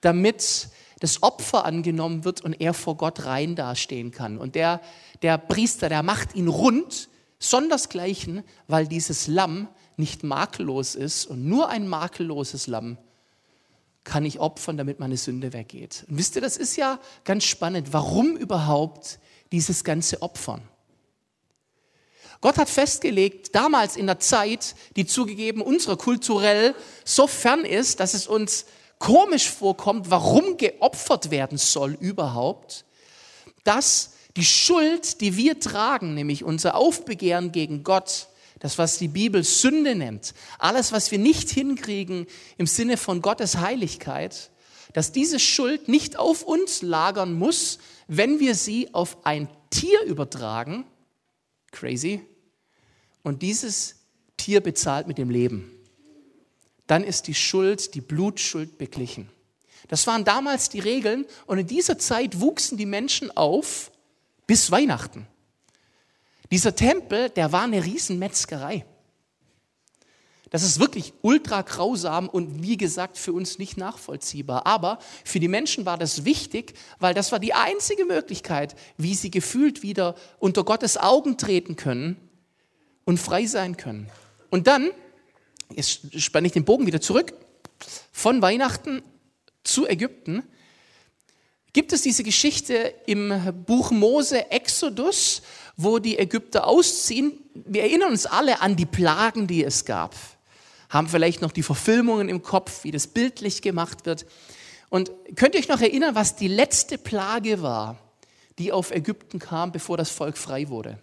damit 0.00 0.68
das 1.00 1.22
Opfer 1.22 1.64
angenommen 1.64 2.24
wird 2.24 2.40
und 2.42 2.54
er 2.54 2.74
vor 2.74 2.96
Gott 2.96 3.24
rein 3.26 3.56
dastehen 3.56 4.12
kann. 4.12 4.38
Und 4.38 4.54
der, 4.54 4.80
der 5.22 5.36
Priester, 5.36 5.88
der 5.88 6.02
macht 6.02 6.34
ihn 6.34 6.48
rund, 6.48 7.08
sondersgleichen, 7.40 8.44
weil 8.68 8.86
dieses 8.86 9.26
Lamm 9.26 9.68
nicht 9.96 10.22
makellos 10.22 10.94
ist 10.94 11.26
und 11.26 11.44
nur 11.44 11.68
ein 11.68 11.88
makelloses 11.88 12.68
Lamm 12.68 12.98
kann 14.04 14.24
ich 14.24 14.40
opfern, 14.40 14.76
damit 14.76 15.00
meine 15.00 15.16
Sünde 15.16 15.52
weggeht. 15.52 16.04
Und 16.08 16.18
wisst 16.18 16.36
ihr, 16.36 16.42
das 16.42 16.56
ist 16.56 16.76
ja 16.76 16.98
ganz 17.24 17.44
spannend. 17.44 17.92
Warum 17.92 18.36
überhaupt 18.36 19.18
dieses 19.52 19.84
ganze 19.84 20.22
Opfern? 20.22 20.62
Gott 22.42 22.58
hat 22.58 22.68
festgelegt, 22.68 23.54
damals 23.54 23.96
in 23.96 24.08
der 24.08 24.18
Zeit, 24.18 24.74
die 24.96 25.06
zugegeben 25.06 25.62
unserer 25.62 25.96
kulturell 25.96 26.74
so 27.04 27.28
fern 27.28 27.64
ist, 27.64 28.00
dass 28.00 28.14
es 28.14 28.26
uns 28.26 28.66
komisch 28.98 29.48
vorkommt, 29.48 30.10
warum 30.10 30.56
geopfert 30.56 31.30
werden 31.30 31.56
soll 31.56 31.96
überhaupt, 31.98 32.84
dass 33.62 34.10
die 34.36 34.44
Schuld, 34.44 35.20
die 35.20 35.36
wir 35.36 35.60
tragen, 35.60 36.14
nämlich 36.14 36.42
unser 36.42 36.74
Aufbegehren 36.74 37.52
gegen 37.52 37.84
Gott, 37.84 38.26
das, 38.58 38.76
was 38.76 38.98
die 38.98 39.08
Bibel 39.08 39.44
Sünde 39.44 39.94
nennt, 39.94 40.34
alles, 40.58 40.90
was 40.90 41.12
wir 41.12 41.18
nicht 41.18 41.48
hinkriegen 41.48 42.26
im 42.58 42.66
Sinne 42.66 42.96
von 42.96 43.22
Gottes 43.22 43.58
Heiligkeit, 43.58 44.50
dass 44.94 45.12
diese 45.12 45.38
Schuld 45.38 45.88
nicht 45.88 46.18
auf 46.18 46.42
uns 46.42 46.82
lagern 46.82 47.34
muss, 47.34 47.78
wenn 48.08 48.40
wir 48.40 48.56
sie 48.56 48.92
auf 48.94 49.24
ein 49.24 49.48
Tier 49.70 50.02
übertragen, 50.02 50.84
crazy, 51.70 52.26
und 53.22 53.42
dieses 53.42 53.96
Tier 54.36 54.60
bezahlt 54.60 55.06
mit 55.06 55.18
dem 55.18 55.30
Leben, 55.30 55.70
dann 56.86 57.04
ist 57.04 57.26
die 57.26 57.34
Schuld, 57.34 57.94
die 57.94 58.00
Blutschuld 58.00 58.78
beglichen. 58.78 59.30
Das 59.88 60.06
waren 60.06 60.24
damals 60.24 60.68
die 60.68 60.80
Regeln 60.80 61.26
und 61.46 61.58
in 61.58 61.66
dieser 61.66 61.98
Zeit 61.98 62.40
wuchsen 62.40 62.78
die 62.78 62.86
Menschen 62.86 63.34
auf 63.36 63.90
bis 64.46 64.70
Weihnachten. 64.70 65.26
Dieser 66.50 66.74
Tempel, 66.74 67.30
der 67.30 67.52
war 67.52 67.62
eine 67.62 67.84
Riesenmetzgerei. 67.84 68.84
Das 70.50 70.62
ist 70.62 70.78
wirklich 70.78 71.14
ultra 71.22 71.62
grausam 71.62 72.28
und 72.28 72.62
wie 72.62 72.76
gesagt 72.76 73.16
für 73.16 73.32
uns 73.32 73.58
nicht 73.58 73.78
nachvollziehbar. 73.78 74.66
Aber 74.66 74.98
für 75.24 75.40
die 75.40 75.48
Menschen 75.48 75.86
war 75.86 75.96
das 75.96 76.26
wichtig, 76.26 76.74
weil 76.98 77.14
das 77.14 77.32
war 77.32 77.38
die 77.38 77.54
einzige 77.54 78.04
Möglichkeit, 78.04 78.76
wie 78.98 79.14
sie 79.14 79.30
gefühlt 79.30 79.82
wieder 79.82 80.14
unter 80.38 80.62
Gottes 80.62 80.98
Augen 80.98 81.38
treten 81.38 81.76
können 81.76 82.16
und 83.04 83.18
frei 83.18 83.46
sein 83.46 83.76
können. 83.76 84.08
Und 84.50 84.66
dann, 84.66 84.90
jetzt 85.74 86.20
spanne 86.20 86.46
ich 86.46 86.52
den 86.52 86.64
Bogen 86.64 86.86
wieder 86.86 87.00
zurück, 87.00 87.32
von 88.12 88.42
Weihnachten 88.42 89.02
zu 89.64 89.86
Ägypten, 89.88 90.42
gibt 91.72 91.92
es 91.92 92.02
diese 92.02 92.22
Geschichte 92.22 92.94
im 93.06 93.32
Buch 93.66 93.90
Mose 93.90 94.50
Exodus, 94.50 95.42
wo 95.76 95.98
die 95.98 96.18
Ägypter 96.18 96.66
ausziehen. 96.66 97.38
Wir 97.54 97.82
erinnern 97.82 98.10
uns 98.10 98.26
alle 98.26 98.60
an 98.60 98.76
die 98.76 98.86
Plagen, 98.86 99.46
die 99.46 99.64
es 99.64 99.84
gab. 99.84 100.14
Haben 100.90 101.08
vielleicht 101.08 101.40
noch 101.40 101.52
die 101.52 101.62
Verfilmungen 101.62 102.28
im 102.28 102.42
Kopf, 102.42 102.84
wie 102.84 102.90
das 102.90 103.06
bildlich 103.06 103.62
gemacht 103.62 104.04
wird. 104.04 104.26
Und 104.90 105.10
könnt 105.36 105.54
ihr 105.54 105.60
euch 105.60 105.68
noch 105.68 105.80
erinnern, 105.80 106.14
was 106.14 106.36
die 106.36 106.48
letzte 106.48 106.98
Plage 106.98 107.62
war, 107.62 107.98
die 108.58 108.72
auf 108.72 108.90
Ägypten 108.90 109.38
kam, 109.38 109.72
bevor 109.72 109.96
das 109.96 110.10
Volk 110.10 110.36
frei 110.36 110.68
wurde? 110.68 110.98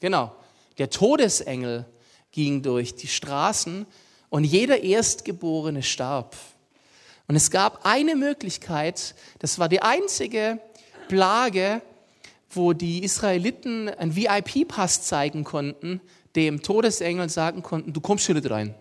Genau, 0.00 0.34
der 0.78 0.90
Todesengel 0.90 1.86
ging 2.32 2.62
durch 2.62 2.94
die 2.94 3.06
Straßen 3.06 3.86
und 4.28 4.44
jeder 4.44 4.82
Erstgeborene 4.82 5.82
starb. 5.82 6.36
Und 7.28 7.36
es 7.36 7.50
gab 7.50 7.86
eine 7.86 8.16
Möglichkeit, 8.16 9.14
das 9.38 9.58
war 9.58 9.68
die 9.68 9.80
einzige 9.80 10.58
Plage, 11.08 11.80
wo 12.50 12.72
die 12.72 13.02
Israeliten 13.02 13.88
einen 13.88 14.16
VIP-Pass 14.16 15.02
zeigen 15.02 15.44
konnten, 15.44 16.00
dem 16.36 16.62
Todesengel 16.62 17.28
sagen 17.28 17.62
konnten, 17.62 17.92
du 17.92 18.00
kommst 18.00 18.26
hier 18.26 18.34
nicht 18.34 18.50
rein. 18.50 18.74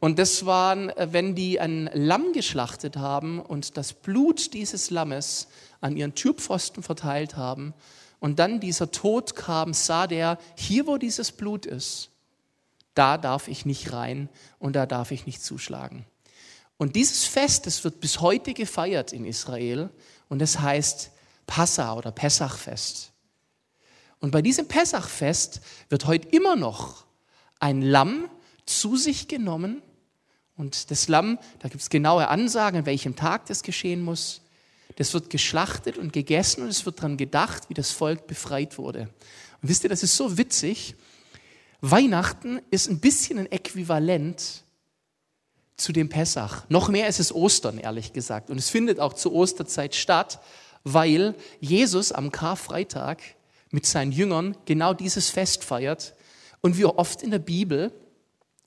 Und 0.00 0.18
das 0.18 0.46
waren, 0.46 0.92
wenn 0.96 1.34
die 1.34 1.58
ein 1.58 1.90
Lamm 1.92 2.32
geschlachtet 2.32 2.96
haben 2.96 3.40
und 3.40 3.76
das 3.76 3.94
Blut 3.94 4.54
dieses 4.54 4.90
Lammes 4.90 5.48
an 5.80 5.96
ihren 5.96 6.14
Türpfosten 6.14 6.82
verteilt 6.82 7.36
haben 7.36 7.74
und 8.20 8.38
dann 8.38 8.60
dieser 8.60 8.90
Tod 8.90 9.36
kam, 9.36 9.72
sah 9.72 10.06
der, 10.06 10.38
hier 10.56 10.86
wo 10.86 10.96
dieses 10.96 11.32
Blut 11.32 11.66
ist, 11.66 12.10
da 12.94 13.16
darf 13.16 13.48
ich 13.48 13.64
nicht 13.64 13.92
rein 13.92 14.28
und 14.58 14.74
da 14.74 14.86
darf 14.86 15.10
ich 15.10 15.26
nicht 15.26 15.42
zuschlagen. 15.42 16.04
Und 16.78 16.96
dieses 16.96 17.24
Fest, 17.24 17.66
das 17.66 17.84
wird 17.84 18.00
bis 18.00 18.20
heute 18.20 18.54
gefeiert 18.54 19.12
in 19.12 19.24
Israel 19.24 19.90
und 20.28 20.42
es 20.42 20.60
heißt 20.60 21.10
Passa 21.46 21.94
oder 21.94 22.12
Pessachfest. 22.12 23.12
Und 24.20 24.30
bei 24.32 24.42
diesem 24.42 24.66
Pessachfest 24.66 25.60
wird 25.88 26.06
heute 26.06 26.28
immer 26.28 26.56
noch 26.56 27.04
ein 27.60 27.82
Lamm 27.82 28.28
zu 28.66 28.96
sich 28.96 29.28
genommen 29.28 29.82
und 30.56 30.90
das 30.90 31.06
Lamm, 31.08 31.38
da 31.60 31.68
gibt 31.68 31.82
es 31.82 31.88
genaue 31.88 32.28
Ansagen, 32.28 32.80
an 32.80 32.86
welchem 32.86 33.14
Tag 33.14 33.46
das 33.46 33.62
geschehen 33.62 34.02
muss. 34.02 34.42
Das 34.98 35.14
wird 35.14 35.30
geschlachtet 35.30 35.96
und 35.96 36.12
gegessen 36.12 36.64
und 36.64 36.68
es 36.70 36.84
wird 36.84 36.98
daran 36.98 37.16
gedacht, 37.16 37.68
wie 37.68 37.74
das 37.74 37.92
Volk 37.92 38.26
befreit 38.26 38.78
wurde. 38.78 39.02
Und 39.62 39.68
wisst 39.68 39.84
ihr, 39.84 39.90
das 39.90 40.02
ist 40.02 40.16
so 40.16 40.36
witzig. 40.36 40.96
Weihnachten 41.80 42.60
ist 42.72 42.90
ein 42.90 42.98
bisschen 42.98 43.38
ein 43.38 43.46
Äquivalent 43.46 44.64
zu 45.76 45.92
dem 45.92 46.08
Pessach. 46.08 46.68
Noch 46.68 46.88
mehr 46.88 47.06
ist 47.06 47.20
es 47.20 47.32
Ostern, 47.32 47.78
ehrlich 47.78 48.12
gesagt. 48.12 48.50
Und 48.50 48.58
es 48.58 48.70
findet 48.70 48.98
auch 48.98 49.12
zur 49.12 49.34
Osterzeit 49.34 49.94
statt, 49.94 50.40
weil 50.82 51.36
Jesus 51.60 52.10
am 52.10 52.32
Karfreitag 52.32 53.22
mit 53.70 53.86
seinen 53.86 54.10
Jüngern 54.10 54.56
genau 54.64 54.94
dieses 54.94 55.30
Fest 55.30 55.62
feiert 55.62 56.16
und 56.60 56.76
wir 56.76 56.98
oft 56.98 57.22
in 57.22 57.30
der 57.30 57.38
Bibel 57.38 57.92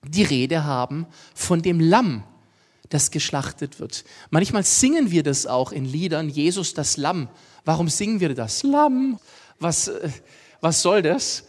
die 0.02 0.22
Rede 0.22 0.64
haben 0.64 1.06
von 1.34 1.60
dem 1.60 1.78
Lamm, 1.78 2.24
das 2.92 3.10
geschlachtet 3.10 3.80
wird. 3.80 4.04
Manchmal 4.30 4.64
singen 4.64 5.10
wir 5.10 5.22
das 5.22 5.46
auch 5.46 5.72
in 5.72 5.84
Liedern, 5.84 6.28
Jesus 6.28 6.74
das 6.74 6.96
Lamm. 6.96 7.28
Warum 7.64 7.88
singen 7.88 8.20
wir 8.20 8.34
das? 8.34 8.62
Lamm. 8.62 9.18
Was, 9.58 9.88
äh, 9.88 10.10
was 10.60 10.82
soll 10.82 11.02
das? 11.02 11.44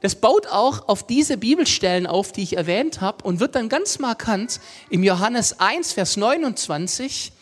Das 0.00 0.14
baut 0.14 0.46
auch 0.46 0.88
auf 0.88 1.06
diese 1.06 1.36
Bibelstellen 1.36 2.06
auf, 2.06 2.32
die 2.32 2.42
ich 2.42 2.56
erwähnt 2.56 3.00
habe 3.00 3.24
und 3.24 3.40
wird 3.40 3.54
dann 3.54 3.68
ganz 3.68 3.98
markant 3.98 4.60
im 4.88 5.04
Johannes 5.04 5.60
1, 5.60 5.92
Vers 5.92 6.16
29, 6.16 7.32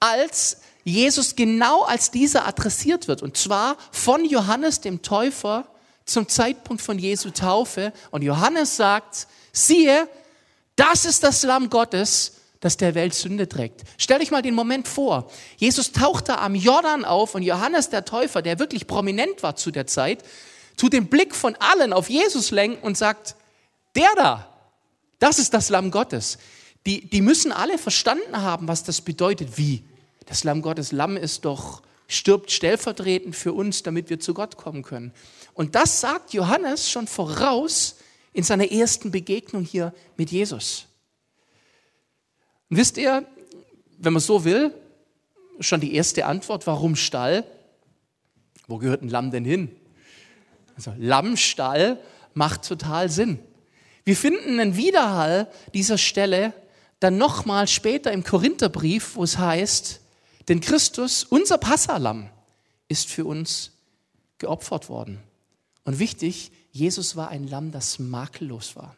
als 0.00 0.58
Jesus 0.84 1.34
genau 1.36 1.82
als 1.82 2.10
dieser 2.10 2.46
adressiert 2.46 3.08
wird. 3.08 3.22
Und 3.22 3.36
zwar 3.36 3.76
von 3.90 4.24
Johannes 4.24 4.80
dem 4.80 5.02
Täufer 5.02 5.66
zum 6.04 6.28
Zeitpunkt 6.28 6.82
von 6.82 6.98
Jesu 6.98 7.30
Taufe. 7.30 7.92
Und 8.10 8.22
Johannes 8.22 8.76
sagt, 8.76 9.26
siehe, 9.52 10.08
das 10.76 11.04
ist 11.04 11.24
das 11.24 11.42
Lamm 11.42 11.70
Gottes, 11.70 12.37
das 12.60 12.76
der 12.76 12.94
Welt 12.94 13.14
Sünde 13.14 13.48
trägt. 13.48 13.82
Stell 13.98 14.18
dich 14.18 14.30
mal 14.30 14.42
den 14.42 14.54
Moment 14.54 14.88
vor. 14.88 15.30
Jesus 15.56 15.92
taucht 15.92 16.28
da 16.28 16.36
am 16.36 16.54
Jordan 16.54 17.04
auf 17.04 17.34
und 17.34 17.42
Johannes 17.42 17.88
der 17.90 18.04
Täufer, 18.04 18.42
der 18.42 18.58
wirklich 18.58 18.86
prominent 18.86 19.42
war 19.42 19.56
zu 19.56 19.70
der 19.70 19.86
Zeit, 19.86 20.24
tut 20.76 20.92
den 20.92 21.08
Blick 21.08 21.34
von 21.34 21.56
allen 21.56 21.92
auf 21.92 22.10
Jesus 22.10 22.50
lenken 22.50 22.84
und 22.84 22.96
sagt, 22.96 23.36
der 23.94 24.08
da, 24.16 24.48
das 25.18 25.38
ist 25.38 25.54
das 25.54 25.68
Lamm 25.68 25.90
Gottes. 25.90 26.38
Die, 26.86 27.08
die 27.08 27.20
müssen 27.20 27.52
alle 27.52 27.78
verstanden 27.78 28.40
haben, 28.40 28.68
was 28.68 28.84
das 28.84 29.00
bedeutet. 29.00 29.58
Wie? 29.58 29.84
Das 30.26 30.44
Lamm 30.44 30.62
Gottes, 30.62 30.92
Lamm 30.92 31.16
ist 31.16 31.44
doch, 31.44 31.82
stirbt 32.06 32.50
stellvertretend 32.50 33.36
für 33.36 33.52
uns, 33.52 33.82
damit 33.82 34.10
wir 34.10 34.20
zu 34.20 34.34
Gott 34.34 34.56
kommen 34.56 34.82
können. 34.82 35.12
Und 35.54 35.74
das 35.74 36.00
sagt 36.00 36.32
Johannes 36.32 36.90
schon 36.90 37.06
voraus 37.06 37.96
in 38.32 38.44
seiner 38.44 38.70
ersten 38.70 39.10
Begegnung 39.10 39.64
hier 39.64 39.92
mit 40.16 40.30
Jesus. 40.30 40.87
Und 42.70 42.76
wisst 42.76 42.98
ihr, 42.98 43.26
wenn 43.98 44.12
man 44.12 44.22
so 44.22 44.44
will, 44.44 44.74
schon 45.60 45.80
die 45.80 45.94
erste 45.94 46.26
Antwort, 46.26 46.66
warum 46.66 46.96
Stall? 46.96 47.44
Wo 48.66 48.78
gehört 48.78 49.02
ein 49.02 49.08
Lamm 49.08 49.30
denn 49.30 49.44
hin? 49.44 49.74
Also 50.76 50.94
Lammstall 50.96 52.00
macht 52.34 52.66
total 52.66 53.10
Sinn. 53.10 53.38
Wir 54.04 54.16
finden 54.16 54.60
einen 54.60 54.76
Widerhall 54.76 55.48
dieser 55.74 55.98
Stelle 55.98 56.52
dann 57.00 57.18
nochmal 57.18 57.68
später 57.68 58.12
im 58.12 58.24
Korintherbrief, 58.24 59.16
wo 59.16 59.24
es 59.24 59.38
heißt, 59.38 60.00
denn 60.48 60.60
Christus, 60.60 61.24
unser 61.24 61.58
Passalam, 61.58 62.30
ist 62.88 63.08
für 63.08 63.24
uns 63.24 63.72
geopfert 64.38 64.88
worden. 64.88 65.20
Und 65.84 65.98
wichtig, 65.98 66.52
Jesus 66.70 67.16
war 67.16 67.28
ein 67.28 67.46
Lamm, 67.48 67.70
das 67.72 67.98
makellos 67.98 68.76
war. 68.76 68.96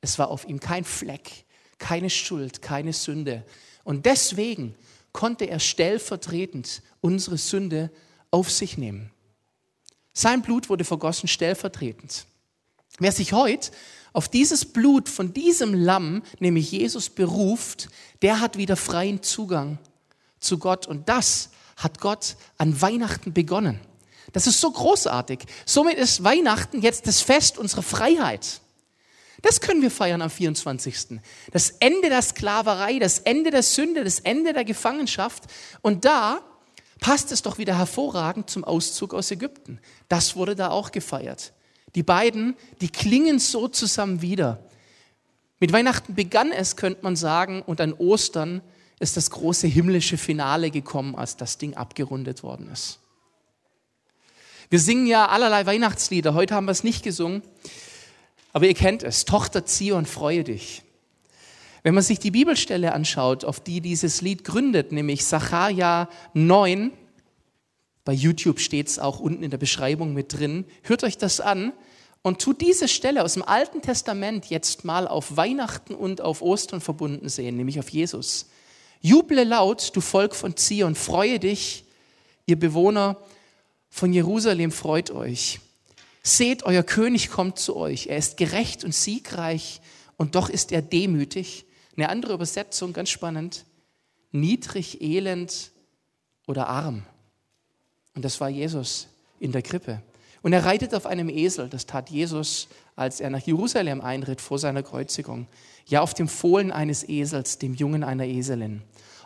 Es 0.00 0.18
war 0.18 0.28
auf 0.28 0.48
ihm 0.48 0.60
kein 0.60 0.84
Fleck, 0.84 1.44
keine 1.80 2.10
Schuld, 2.10 2.62
keine 2.62 2.92
Sünde. 2.92 3.44
Und 3.82 4.06
deswegen 4.06 4.76
konnte 5.12 5.46
er 5.46 5.58
stellvertretend 5.58 6.82
unsere 7.00 7.38
Sünde 7.38 7.90
auf 8.30 8.52
sich 8.52 8.78
nehmen. 8.78 9.10
Sein 10.12 10.42
Blut 10.42 10.68
wurde 10.68 10.84
vergossen 10.84 11.28
stellvertretend. 11.28 12.26
Wer 12.98 13.10
sich 13.10 13.32
heute 13.32 13.72
auf 14.12 14.28
dieses 14.28 14.64
Blut 14.64 15.08
von 15.08 15.32
diesem 15.32 15.74
Lamm, 15.74 16.22
nämlich 16.38 16.70
Jesus, 16.70 17.10
beruft, 17.10 17.88
der 18.22 18.40
hat 18.40 18.56
wieder 18.56 18.76
freien 18.76 19.22
Zugang 19.22 19.78
zu 20.38 20.58
Gott. 20.58 20.86
Und 20.86 21.08
das 21.08 21.50
hat 21.76 22.00
Gott 22.00 22.36
an 22.58 22.80
Weihnachten 22.80 23.32
begonnen. 23.32 23.80
Das 24.32 24.46
ist 24.46 24.60
so 24.60 24.70
großartig. 24.70 25.40
Somit 25.64 25.96
ist 25.96 26.22
Weihnachten 26.22 26.82
jetzt 26.82 27.06
das 27.06 27.20
Fest 27.20 27.58
unserer 27.58 27.82
Freiheit. 27.82 28.60
Das 29.42 29.60
können 29.60 29.82
wir 29.82 29.90
feiern 29.90 30.22
am 30.22 30.30
24. 30.30 31.20
Das 31.52 31.70
Ende 31.80 32.08
der 32.08 32.22
Sklaverei, 32.22 32.98
das 32.98 33.20
Ende 33.20 33.50
der 33.50 33.62
Sünde, 33.62 34.04
das 34.04 34.20
Ende 34.20 34.52
der 34.52 34.64
Gefangenschaft. 34.64 35.44
Und 35.82 36.04
da 36.04 36.42
passt 37.00 37.32
es 37.32 37.42
doch 37.42 37.58
wieder 37.58 37.76
hervorragend 37.76 38.50
zum 38.50 38.64
Auszug 38.64 39.14
aus 39.14 39.30
Ägypten. 39.30 39.80
Das 40.08 40.36
wurde 40.36 40.54
da 40.54 40.70
auch 40.70 40.92
gefeiert. 40.92 41.52
Die 41.94 42.02
beiden, 42.02 42.56
die 42.80 42.88
klingen 42.88 43.38
so 43.38 43.68
zusammen 43.68 44.22
wieder. 44.22 44.64
Mit 45.58 45.72
Weihnachten 45.72 46.14
begann 46.14 46.52
es, 46.52 46.76
könnte 46.76 47.02
man 47.02 47.16
sagen, 47.16 47.62
und 47.62 47.80
an 47.80 47.92
Ostern 47.92 48.62
ist 48.98 49.16
das 49.16 49.30
große 49.30 49.66
himmlische 49.66 50.18
Finale 50.18 50.70
gekommen, 50.70 51.16
als 51.16 51.36
das 51.36 51.58
Ding 51.58 51.74
abgerundet 51.74 52.42
worden 52.42 52.70
ist. 52.70 53.00
Wir 54.68 54.78
singen 54.78 55.06
ja 55.06 55.26
allerlei 55.26 55.66
Weihnachtslieder. 55.66 56.34
Heute 56.34 56.54
haben 56.54 56.66
wir 56.66 56.72
es 56.72 56.84
nicht 56.84 57.02
gesungen. 57.02 57.42
Aber 58.52 58.66
ihr 58.66 58.74
kennt 58.74 59.02
es. 59.02 59.24
Tochter 59.24 59.64
Zion, 59.64 60.06
freue 60.06 60.44
dich. 60.44 60.82
Wenn 61.82 61.94
man 61.94 62.02
sich 62.02 62.18
die 62.18 62.30
Bibelstelle 62.30 62.92
anschaut, 62.92 63.44
auf 63.44 63.60
die 63.60 63.80
dieses 63.80 64.20
Lied 64.20 64.44
gründet, 64.44 64.92
nämlich 64.92 65.24
Sacharja 65.24 66.08
9, 66.34 66.92
bei 68.04 68.12
YouTube 68.12 68.60
steht 68.60 68.88
es 68.88 68.98
auch 68.98 69.20
unten 69.20 69.42
in 69.42 69.50
der 69.50 69.58
Beschreibung 69.58 70.12
mit 70.12 70.38
drin, 70.38 70.64
hört 70.82 71.04
euch 71.04 71.16
das 71.16 71.40
an 71.40 71.72
und 72.22 72.40
tut 72.40 72.60
diese 72.60 72.88
Stelle 72.88 73.24
aus 73.24 73.34
dem 73.34 73.42
Alten 73.42 73.80
Testament 73.80 74.46
jetzt 74.46 74.84
mal 74.84 75.08
auf 75.08 75.36
Weihnachten 75.36 75.94
und 75.94 76.20
auf 76.20 76.42
Ostern 76.42 76.80
verbunden 76.80 77.28
sehen, 77.28 77.56
nämlich 77.56 77.78
auf 77.78 77.88
Jesus. 77.88 78.46
Juble 79.00 79.44
laut, 79.44 79.92
du 79.94 80.02
Volk 80.02 80.34
von 80.34 80.56
Zion, 80.56 80.94
freue 80.94 81.38
dich, 81.38 81.84
ihr 82.44 82.58
Bewohner 82.58 83.16
von 83.88 84.12
Jerusalem, 84.12 84.70
freut 84.70 85.10
euch. 85.10 85.60
Seht, 86.22 86.64
euer 86.64 86.82
König 86.82 87.30
kommt 87.30 87.58
zu 87.58 87.76
euch. 87.76 88.08
Er 88.08 88.18
ist 88.18 88.36
gerecht 88.36 88.84
und 88.84 88.94
siegreich 88.94 89.80
und 90.16 90.34
doch 90.34 90.48
ist 90.50 90.72
er 90.72 90.82
demütig. 90.82 91.64
Eine 91.96 92.08
andere 92.08 92.34
Übersetzung, 92.34 92.92
ganz 92.92 93.10
spannend. 93.10 93.64
Niedrig, 94.32 95.00
elend 95.00 95.72
oder 96.46 96.68
arm. 96.68 97.04
Und 98.14 98.24
das 98.24 98.40
war 98.40 98.48
Jesus 98.48 99.08
in 99.38 99.52
der 99.52 99.62
Krippe. 99.62 100.02
Und 100.42 100.52
er 100.52 100.64
reitet 100.64 100.94
auf 100.94 101.06
einem 101.06 101.28
Esel. 101.28 101.68
Das 101.68 101.86
tat 101.86 102.10
Jesus, 102.10 102.68
als 102.96 103.20
er 103.20 103.30
nach 103.30 103.40
Jerusalem 103.40 104.00
einritt 104.00 104.40
vor 104.40 104.58
seiner 104.58 104.82
Kreuzigung. 104.82 105.46
Ja, 105.86 106.00
auf 106.00 106.14
dem 106.14 106.28
Fohlen 106.28 106.70
eines 106.70 107.08
Esels, 107.08 107.58
dem 107.58 107.74
Jungen 107.74 108.04
einer 108.04 108.26
Eselin. 108.26 108.82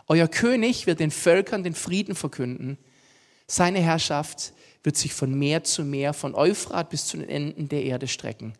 Euer 0.06 0.28
König 0.28 0.86
wird 0.86 1.00
den 1.00 1.10
Völkern 1.10 1.62
den 1.62 1.74
Frieden 1.74 2.14
verkünden. 2.14 2.78
Seine 3.46 3.80
Herrschaft 3.80 4.52
wird 4.84 4.96
sich 4.96 5.14
von 5.14 5.34
Meer 5.34 5.64
zu 5.64 5.82
Meer, 5.82 6.12
von 6.12 6.34
Euphrat 6.34 6.90
bis 6.90 7.06
zu 7.06 7.16
den 7.16 7.28
Enden 7.28 7.68
der 7.68 7.82
Erde 7.82 8.06
strecken. 8.06 8.52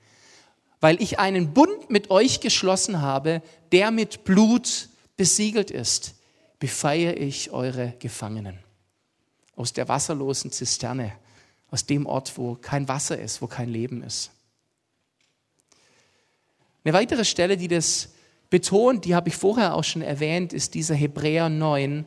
Weil 0.81 1.01
ich 1.01 1.19
einen 1.19 1.53
Bund 1.55 1.91
mit 1.91 2.11
euch 2.11 2.41
geschlossen 2.41 3.01
habe, 3.01 3.43
der 3.71 3.91
mit 3.91 4.25
Blut 4.25 4.89
besiegelt 5.17 5.71
ist, 5.71 6.15
befeie 6.59 7.13
ich 7.13 7.53
eure 7.53 7.95
Gefangenen. 7.99 8.59
Aus 9.55 9.73
der 9.73 9.87
wasserlosen 9.87 10.51
Zisterne, 10.51 11.13
aus 11.71 11.87
dem 11.87 12.07
Ort, 12.07 12.37
wo 12.37 12.55
kein 12.55 12.89
Wasser 12.89 13.19
ist, 13.19 13.41
wo 13.43 13.47
kein 13.47 13.69
Leben 13.69 14.03
ist. 14.03 14.31
Eine 16.85 16.95
weitere 16.95 17.25
Stelle, 17.25 17.57
die 17.57 17.69
das 17.69 18.11
betont, 18.51 19.05
die 19.05 19.15
habe 19.15 19.29
ich 19.29 19.37
vorher 19.37 19.75
auch 19.75 19.85
schon 19.85 20.03
erwähnt, 20.03 20.53
ist 20.53 20.75
dieser 20.75 20.95
Hebräer 20.95 21.49
9, 21.49 22.05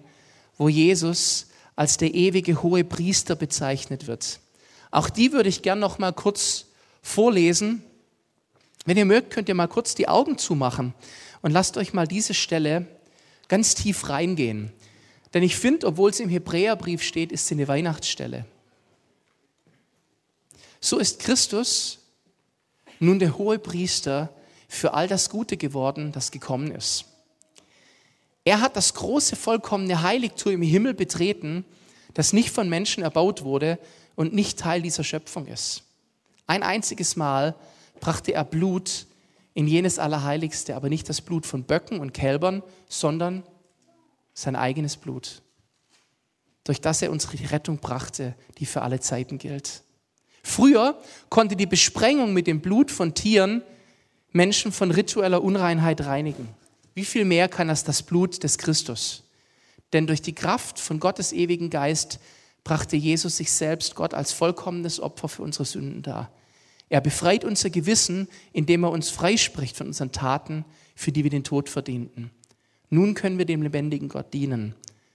wo 0.57 0.69
Jesus 0.69 1.46
als 1.77 1.95
der 1.95 2.13
ewige 2.13 2.63
hohe 2.63 2.83
Priester 2.83 3.35
bezeichnet 3.35 4.07
wird. 4.07 4.39
Auch 4.91 5.09
die 5.09 5.31
würde 5.31 5.47
ich 5.47 5.61
gern 5.61 5.79
noch 5.79 5.99
mal 5.99 6.11
kurz 6.11 6.65
vorlesen. 7.01 7.83
Wenn 8.85 8.97
ihr 8.97 9.05
mögt, 9.05 9.31
könnt 9.31 9.47
ihr 9.47 9.55
mal 9.55 9.67
kurz 9.67 9.95
die 9.95 10.09
Augen 10.09 10.37
zumachen 10.37 10.93
und 11.41 11.51
lasst 11.51 11.77
euch 11.77 11.93
mal 11.93 12.07
diese 12.07 12.33
Stelle 12.33 12.87
ganz 13.47 13.75
tief 13.75 14.09
reingehen. 14.09 14.73
Denn 15.33 15.43
ich 15.43 15.55
finde, 15.55 15.87
obwohl 15.87 16.09
es 16.09 16.19
im 16.19 16.29
Hebräerbrief 16.29 17.03
steht, 17.03 17.31
ist 17.31 17.47
sie 17.47 17.55
eine 17.55 17.67
Weihnachtsstelle. 17.67 18.45
So 20.81 20.97
ist 20.97 21.19
Christus 21.19 21.99
nun 22.99 23.19
der 23.19 23.37
hohe 23.37 23.59
Priester 23.59 24.33
für 24.67 24.95
all 24.95 25.07
das 25.07 25.29
Gute 25.29 25.57
geworden, 25.57 26.11
das 26.11 26.31
gekommen 26.31 26.71
ist. 26.71 27.05
Er 28.47 28.61
hat 28.61 28.77
das 28.77 28.93
große, 28.93 29.35
vollkommene 29.35 30.03
Heiligtum 30.03 30.53
im 30.53 30.61
Himmel 30.61 30.93
betreten, 30.93 31.65
das 32.13 32.31
nicht 32.31 32.49
von 32.49 32.69
Menschen 32.69 33.03
erbaut 33.03 33.43
wurde 33.43 33.77
und 34.15 34.33
nicht 34.33 34.57
Teil 34.57 34.81
dieser 34.81 35.03
Schöpfung 35.03 35.47
ist. 35.47 35.83
Ein 36.45 36.63
einziges 36.63 37.17
Mal 37.17 37.55
brachte 37.99 38.33
er 38.33 38.45
Blut 38.45 39.05
in 39.53 39.67
jenes 39.67 39.99
Allerheiligste, 39.99 40.77
aber 40.77 40.87
nicht 40.87 41.09
das 41.09 41.19
Blut 41.19 41.45
von 41.45 41.65
Böcken 41.65 41.99
und 41.99 42.13
Kälbern, 42.13 42.63
sondern 42.87 43.43
sein 44.33 44.55
eigenes 44.55 44.95
Blut, 44.95 45.41
durch 46.63 46.79
das 46.79 47.01
er 47.01 47.11
unsere 47.11 47.51
Rettung 47.51 47.79
brachte, 47.79 48.33
die 48.59 48.65
für 48.65 48.81
alle 48.81 49.01
Zeiten 49.01 49.39
gilt. 49.39 49.83
Früher 50.41 50.97
konnte 51.27 51.57
die 51.57 51.65
Besprengung 51.65 52.31
mit 52.31 52.47
dem 52.47 52.61
Blut 52.61 52.91
von 52.91 53.13
Tieren 53.13 53.61
Menschen 54.31 54.71
von 54.71 54.91
ritueller 54.91 55.43
Unreinheit 55.43 56.05
reinigen. 56.05 56.47
Wie 56.97 57.05
viel 57.05 57.25
mehr 57.25 57.47
kann 57.47 57.67
das 57.67 57.83
das 57.83 58.01
Blut 58.01 58.41
des 58.41 58.57
Christus? 58.57 59.21
Denn 59.93 60.07
durch 60.07 60.23
die 60.23 60.33
Kraft 60.33 60.79
von 60.79 60.99
Gottes 60.99 61.31
ewigen 61.31 61.69
Geist 61.69 62.19
brachte 62.63 62.95
Jesus 62.95 63.37
sich 63.37 63.51
selbst 63.51 63.93
Gott 63.93 64.15
als 64.15 64.33
vollkommenes 64.33 64.99
Opfer 64.99 65.27
für 65.27 65.43
unsere 65.43 65.65
Sünden 65.65 66.01
dar. 66.01 66.31
Er 66.89 66.99
befreit 66.99 67.45
unser 67.45 67.69
Gewissen, 67.69 68.27
indem 68.51 68.83
er 68.83 68.89
uns 68.89 69.11
freispricht 69.11 69.77
von 69.77 69.85
unseren 69.85 70.11
Taten, 70.11 70.65
für 70.95 71.11
die 71.11 71.23
wir 71.23 71.29
den 71.29 71.43
Tod 71.43 71.69
verdienten. 71.69 72.31
Nun 72.89 73.13
können 73.13 73.37
wir 73.37 73.45
dem 73.45 73.61
lebendigen 73.61 74.09
Gott 74.09 74.33
dienen. 74.33 74.73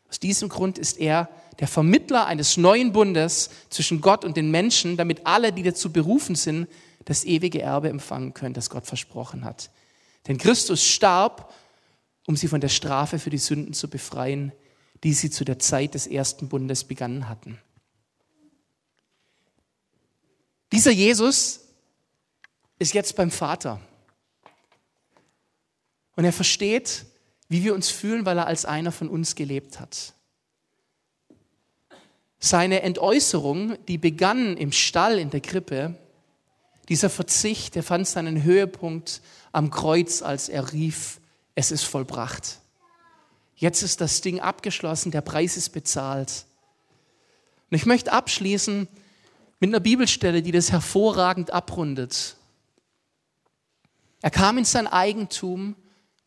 Aus 0.08 0.20
diesem 0.20 0.48
Grund 0.50 0.78
ist 0.78 1.00
er 1.00 1.28
der 1.58 1.66
Vermittler 1.66 2.26
eines 2.26 2.56
neuen 2.56 2.92
Bundes 2.92 3.50
zwischen 3.70 4.00
Gott 4.00 4.24
und 4.24 4.36
den 4.36 4.52
Menschen, 4.52 4.96
damit 4.96 5.26
alle, 5.26 5.52
die 5.52 5.64
dazu 5.64 5.90
berufen 5.90 6.36
sind, 6.36 6.68
das 7.06 7.24
ewige 7.24 7.60
Erbe 7.60 7.88
empfangen 7.88 8.34
können, 8.34 8.54
das 8.54 8.70
Gott 8.70 8.86
versprochen 8.86 9.44
hat. 9.44 9.68
Denn 10.28 10.38
Christus 10.38 10.84
starb 10.84 11.52
um 12.26 12.36
sie 12.36 12.48
von 12.48 12.60
der 12.60 12.68
Strafe 12.68 13.18
für 13.18 13.30
die 13.30 13.38
Sünden 13.38 13.74
zu 13.74 13.88
befreien, 13.88 14.52
die 15.02 15.12
sie 15.12 15.30
zu 15.30 15.44
der 15.44 15.58
Zeit 15.58 15.94
des 15.94 16.06
ersten 16.06 16.48
Bundes 16.48 16.84
begangen 16.84 17.28
hatten. 17.28 17.58
Dieser 20.70 20.92
Jesus 20.92 21.60
ist 22.78 22.94
jetzt 22.94 23.16
beim 23.16 23.30
Vater. 23.30 23.80
Und 26.16 26.24
er 26.24 26.32
versteht, 26.32 27.06
wie 27.48 27.64
wir 27.64 27.74
uns 27.74 27.90
fühlen, 27.90 28.24
weil 28.24 28.38
er 28.38 28.46
als 28.46 28.64
einer 28.64 28.92
von 28.92 29.08
uns 29.08 29.34
gelebt 29.34 29.80
hat. 29.80 30.14
Seine 32.38 32.82
Entäußerung, 32.82 33.76
die 33.86 33.98
begann 33.98 34.56
im 34.56 34.72
Stall 34.72 35.18
in 35.18 35.30
der 35.30 35.40
Krippe, 35.40 35.96
dieser 36.88 37.10
Verzicht, 37.10 37.74
der 37.74 37.82
fand 37.82 38.08
seinen 38.08 38.42
Höhepunkt 38.42 39.20
am 39.52 39.70
Kreuz, 39.70 40.22
als 40.22 40.48
er 40.48 40.72
rief, 40.72 41.20
es 41.54 41.70
ist 41.70 41.84
vollbracht. 41.84 42.60
Jetzt 43.56 43.82
ist 43.82 44.00
das 44.00 44.20
Ding 44.20 44.40
abgeschlossen, 44.40 45.12
der 45.12 45.20
Preis 45.20 45.56
ist 45.56 45.70
bezahlt. 45.70 46.46
Und 47.70 47.76
ich 47.76 47.86
möchte 47.86 48.12
abschließen 48.12 48.88
mit 49.60 49.70
einer 49.70 49.80
Bibelstelle, 49.80 50.42
die 50.42 50.50
das 50.50 50.72
hervorragend 50.72 51.52
abrundet. 51.52 52.36
Er 54.20 54.30
kam 54.30 54.58
in 54.58 54.64
sein 54.64 54.86
Eigentum 54.86 55.76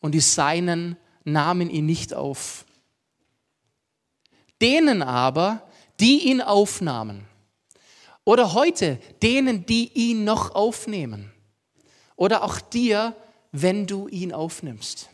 und 0.00 0.12
die 0.12 0.20
Seinen 0.20 0.96
nahmen 1.24 1.68
ihn 1.68 1.86
nicht 1.86 2.14
auf. 2.14 2.64
Denen 4.62 5.02
aber, 5.02 5.62
die 6.00 6.28
ihn 6.28 6.40
aufnahmen, 6.40 7.26
oder 8.24 8.54
heute 8.54 8.98
denen, 9.22 9.66
die 9.66 9.92
ihn 9.92 10.24
noch 10.24 10.54
aufnehmen, 10.54 11.32
oder 12.16 12.42
auch 12.42 12.60
dir, 12.60 13.14
wenn 13.52 13.86
du 13.86 14.08
ihn 14.08 14.32
aufnimmst 14.32 15.10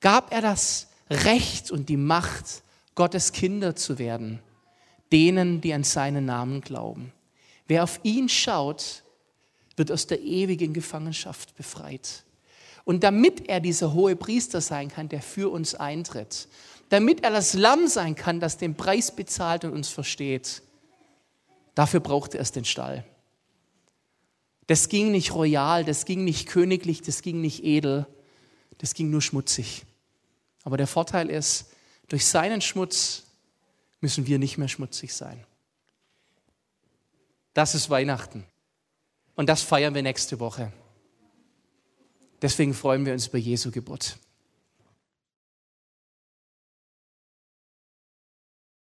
gab 0.00 0.32
er 0.32 0.40
das 0.40 0.88
Recht 1.10 1.70
und 1.70 1.88
die 1.88 1.96
Macht, 1.96 2.62
Gottes 2.94 3.32
Kinder 3.32 3.76
zu 3.76 3.98
werden, 3.98 4.40
denen, 5.12 5.60
die 5.60 5.72
an 5.72 5.84
seinen 5.84 6.24
Namen 6.24 6.60
glauben. 6.60 7.12
Wer 7.68 7.84
auf 7.84 8.00
ihn 8.02 8.28
schaut, 8.28 9.04
wird 9.76 9.92
aus 9.92 10.06
der 10.06 10.20
ewigen 10.20 10.72
Gefangenschaft 10.72 11.54
befreit. 11.54 12.24
Und 12.84 13.04
damit 13.04 13.48
er 13.48 13.60
dieser 13.60 13.92
hohe 13.92 14.16
Priester 14.16 14.60
sein 14.60 14.88
kann, 14.88 15.08
der 15.08 15.22
für 15.22 15.52
uns 15.52 15.74
eintritt, 15.74 16.48
damit 16.88 17.22
er 17.22 17.30
das 17.30 17.54
Lamm 17.54 17.86
sein 17.86 18.14
kann, 18.14 18.40
das 18.40 18.56
den 18.56 18.74
Preis 18.74 19.14
bezahlt 19.14 19.64
und 19.64 19.72
uns 19.72 19.88
versteht, 19.88 20.62
dafür 21.74 22.00
brauchte 22.00 22.38
er 22.38 22.44
den 22.44 22.64
Stall. 22.64 23.04
Das 24.66 24.88
ging 24.88 25.12
nicht 25.12 25.34
royal, 25.34 25.84
das 25.84 26.04
ging 26.04 26.24
nicht 26.24 26.48
königlich, 26.48 27.00
das 27.02 27.22
ging 27.22 27.40
nicht 27.40 27.64
edel, 27.64 28.06
das 28.78 28.94
ging 28.94 29.10
nur 29.10 29.22
schmutzig. 29.22 29.84
Aber 30.64 30.76
der 30.76 30.86
Vorteil 30.86 31.30
ist, 31.30 31.72
durch 32.08 32.26
seinen 32.26 32.60
Schmutz 32.60 33.24
müssen 34.00 34.26
wir 34.26 34.38
nicht 34.38 34.58
mehr 34.58 34.68
schmutzig 34.68 35.14
sein. 35.14 35.44
Das 37.54 37.74
ist 37.74 37.90
Weihnachten. 37.90 38.44
Und 39.34 39.48
das 39.48 39.62
feiern 39.62 39.94
wir 39.94 40.02
nächste 40.02 40.40
Woche. 40.40 40.72
Deswegen 42.42 42.74
freuen 42.74 43.04
wir 43.04 43.12
uns 43.12 43.28
über 43.28 43.38
Jesu 43.38 43.70
Geburt. 43.70 44.18